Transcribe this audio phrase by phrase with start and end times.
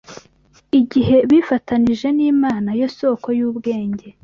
[0.79, 4.07] igihe bifatanije n’Imana yo Soko y’ubwenge